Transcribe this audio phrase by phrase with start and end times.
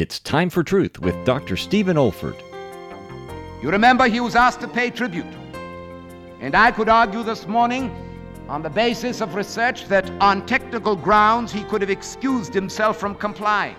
[0.00, 1.56] It's Time for Truth with Dr.
[1.56, 2.40] Stephen Olford.
[3.60, 5.26] You remember he was asked to pay tribute.
[6.40, 7.90] And I could argue this morning,
[8.48, 13.16] on the basis of research, that on technical grounds he could have excused himself from
[13.16, 13.74] complying.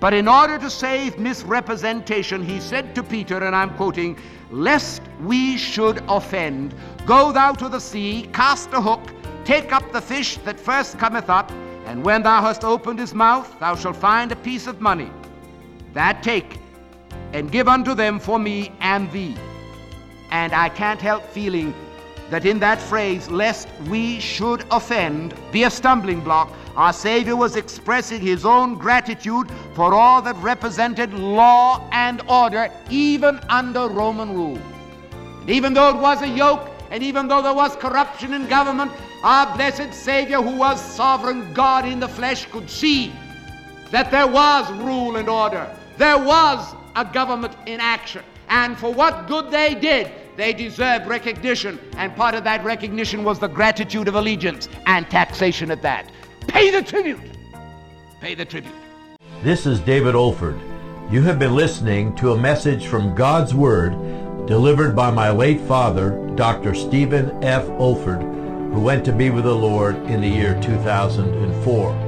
[0.00, 4.16] But in order to save misrepresentation, he said to Peter, and I'm quoting,
[4.50, 6.74] Lest we should offend,
[7.04, 9.02] go thou to the sea, cast a hook,
[9.44, 11.50] take up the fish that first cometh up,
[11.84, 15.10] and when thou hast opened his mouth, thou shalt find a piece of money.
[15.94, 16.58] That take,
[17.32, 19.36] and give unto them for me and thee.
[20.30, 21.74] And I can't help feeling
[22.30, 27.56] that in that phrase, lest we should offend, be a stumbling block, our Savior was
[27.56, 34.58] expressing his own gratitude for all that represented law and order, even under Roman rule.
[35.40, 38.92] And even though it was a yoke, and even though there was corruption in government,
[39.24, 43.12] our blessed Savior, who was sovereign God in the flesh, could see
[43.90, 45.74] that there was rule and order.
[45.98, 48.22] There was a government in action.
[48.48, 51.80] And for what good they did, they deserve recognition.
[51.96, 56.08] And part of that recognition was the gratitude of allegiance and taxation at that.
[56.46, 57.18] Pay the tribute.
[58.20, 58.74] Pay the tribute.
[59.42, 60.60] This is David Olford.
[61.10, 63.92] You have been listening to a message from God's Word
[64.46, 66.74] delivered by my late father, Dr.
[66.74, 67.66] Stephen F.
[67.80, 68.22] Olford,
[68.72, 72.07] who went to be with the Lord in the year 2004.